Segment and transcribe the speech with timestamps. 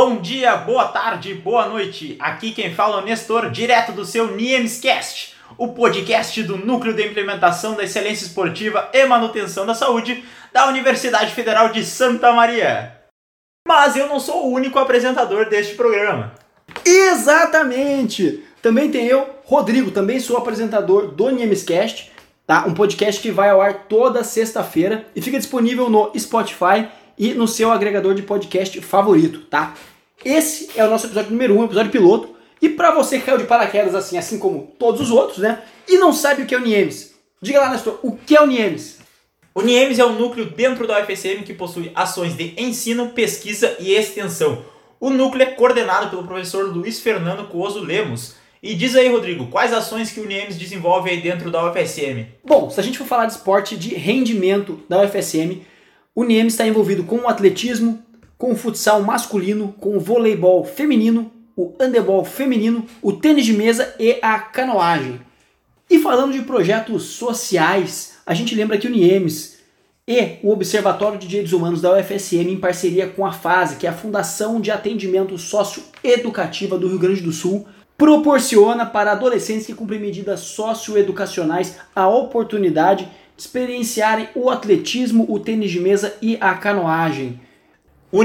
[0.00, 2.14] Bom dia, boa tarde, boa noite.
[2.20, 7.04] Aqui quem fala é o Nestor, direto do seu Niemscast, o podcast do Núcleo de
[7.04, 10.22] Implementação da Excelência Esportiva e Manutenção da Saúde
[10.52, 12.96] da Universidade Federal de Santa Maria.
[13.66, 16.32] Mas eu não sou o único apresentador deste programa.
[16.84, 18.44] Exatamente!
[18.62, 22.12] Também tem eu, Rodrigo, também sou apresentador do Niemscast,
[22.46, 22.66] tá?
[22.68, 26.86] Um podcast que vai ao ar toda sexta-feira e fica disponível no Spotify
[27.18, 29.74] e no seu agregador de podcast favorito, tá?
[30.24, 32.36] Esse é o nosso episódio número 1, um, episódio piloto.
[32.60, 35.62] E para você que caiu de paraquedas assim, assim como todos os outros, né?
[35.88, 38.46] E não sabe o que é o Niemes, diga lá, Nestor, o que é o
[38.46, 38.98] Niemes?
[39.54, 43.92] O Niemes é um núcleo dentro da UFSM que possui ações de ensino, pesquisa e
[43.92, 44.64] extensão.
[45.00, 48.34] O núcleo é coordenado pelo professor Luiz Fernando Coso Lemos.
[48.60, 52.26] E diz aí, Rodrigo, quais ações que o Niemes desenvolve aí dentro da UFSM?
[52.44, 55.62] Bom, se a gente for falar de esporte de rendimento da UFSM,
[56.18, 58.02] o Niemes está envolvido com o atletismo,
[58.36, 63.94] com o futsal masculino, com o voleibol feminino, o handebol feminino, o tênis de mesa
[64.00, 65.20] e a canoagem.
[65.88, 69.58] E falando de projetos sociais, a gente lembra que o Niemes
[70.08, 73.90] e o Observatório de Direitos Humanos da UFSM, em parceria com a FASE, que é
[73.90, 77.64] a Fundação de Atendimento Socioeducativa do Rio Grande do Sul,
[77.96, 85.78] proporciona para adolescentes que cumprem medidas socioeducacionais a oportunidade experienciarem o atletismo, o tênis de
[85.80, 87.40] mesa e a canoagem.
[88.10, 88.22] O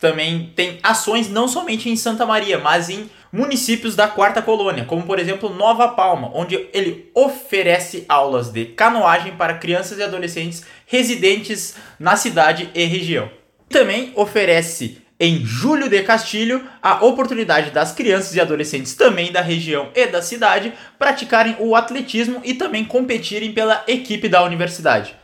[0.00, 5.02] também tem ações não somente em Santa Maria, mas em municípios da quarta colônia, como
[5.02, 11.74] por exemplo Nova Palma, onde ele oferece aulas de canoagem para crianças e adolescentes residentes
[11.98, 13.28] na cidade e região.
[13.68, 19.90] Também oferece em Julho de Castilho a oportunidade das crianças e adolescentes também da região
[19.94, 25.16] e da cidade praticarem o atletismo e também competirem pela equipe da universidade.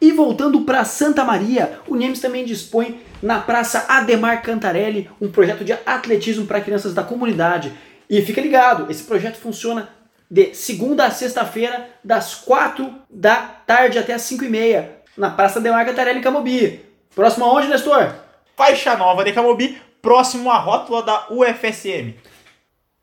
[0.00, 5.64] E voltando para Santa Maria, o Niemes também dispõe na Praça Ademar Cantarelli um projeto
[5.64, 7.72] de atletismo para crianças da comunidade.
[8.08, 9.88] E fica ligado, esse projeto funciona
[10.30, 15.58] de segunda a sexta-feira, das quatro da tarde até as cinco e meia, na Praça
[15.58, 16.80] Ademar Cantarelli, Camobi.
[17.14, 18.23] Próximo aonde, Nestor?
[18.56, 22.14] Faixa Nova de Camobi, próximo à rótula da UFSM.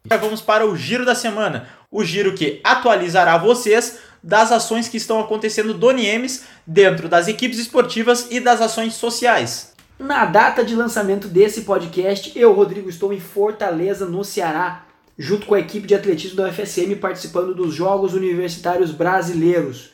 [0.10, 4.96] Já vamos para o giro da semana, o giro que atualizará vocês das ações que
[4.96, 9.74] estão acontecendo do Niemes dentro das equipes esportivas e das ações sociais.
[10.00, 14.86] Na data de lançamento desse podcast, eu, Rodrigo, estou em Fortaleza, no Ceará,
[15.18, 19.92] junto com a equipe de atletismo da UFSM participando dos Jogos Universitários Brasileiros.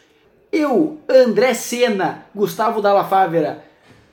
[0.51, 3.66] Eu, André Sena, Gustavo Dalla Fávera,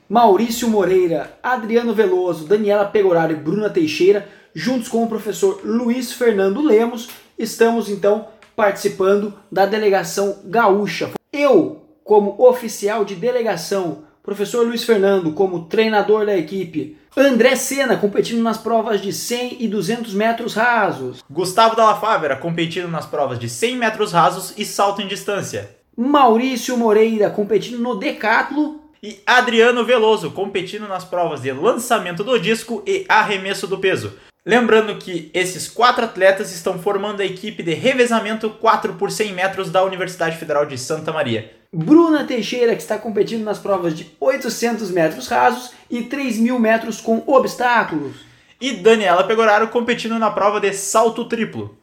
[0.07, 6.61] Maurício Moreira, Adriano Veloso, Daniela Pegoraro e Bruna Teixeira, juntos com o professor Luiz Fernando
[6.61, 11.11] Lemos, estamos então participando da delegação gaúcha.
[11.33, 18.43] Eu, como oficial de delegação, professor Luiz Fernando como treinador da equipe, André Sena competindo
[18.43, 23.49] nas provas de 100 e 200 metros rasos, Gustavo Dalla Fávera competindo nas provas de
[23.49, 30.31] 100 metros rasos e salto em distância, Maurício Moreira competindo no decatlo e Adriano Veloso
[30.31, 34.15] competindo nas provas de lançamento do disco e arremesso do peso.
[34.43, 39.69] Lembrando que esses quatro atletas estão formando a equipe de revezamento 4 por 100 metros
[39.69, 41.53] da Universidade Federal de Santa Maria.
[41.71, 46.99] Bruna Teixeira, que está competindo nas provas de 800 metros rasos e 3 mil metros
[46.99, 48.15] com obstáculos.
[48.59, 51.77] E Daniela Pegoraro competindo na prova de salto triplo.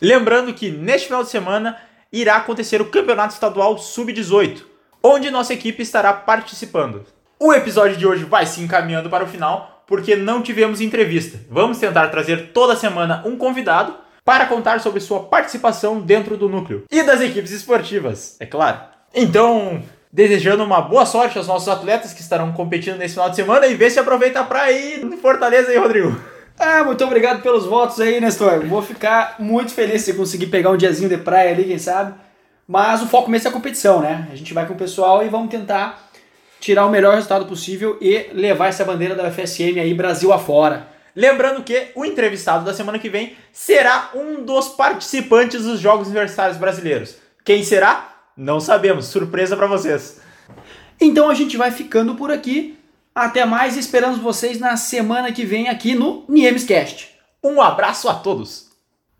[0.00, 1.76] Lembrando que neste final de semana
[2.10, 4.72] irá acontecer o Campeonato Estadual Sub-18,
[5.04, 7.04] onde nossa equipe estará participando.
[7.38, 11.38] O episódio de hoje vai se encaminhando para o final, porque não tivemos entrevista.
[11.50, 13.94] Vamos tentar trazer toda semana um convidado
[14.24, 18.78] para contar sobre sua participação dentro do núcleo e das equipes esportivas, é claro.
[19.14, 23.66] Então, desejando uma boa sorte aos nossos atletas que estarão competindo nesse final de semana
[23.66, 26.18] e ver se aproveita para ir no Fortaleza aí, Rodrigo.
[26.58, 28.64] Ah, muito obrigado pelos votos aí, Nestor.
[28.64, 32.14] Vou ficar muito feliz se conseguir pegar um diazinho de praia ali, quem sabe.
[32.66, 34.28] Mas o foco mesmo é a competição, né?
[34.32, 36.10] A gente vai com o pessoal e vamos tentar
[36.60, 40.88] tirar o melhor resultado possível e levar essa bandeira da UFSM aí Brasil afora.
[41.14, 46.56] Lembrando que o entrevistado da semana que vem será um dos participantes dos Jogos Universitários
[46.56, 47.16] Brasileiros.
[47.44, 48.14] Quem será?
[48.36, 49.06] Não sabemos.
[49.06, 50.20] Surpresa para vocês.
[51.00, 52.78] Então a gente vai ficando por aqui.
[53.14, 57.14] Até mais e esperamos vocês na semana que vem aqui no Niemescast.
[57.44, 58.73] Um abraço a todos.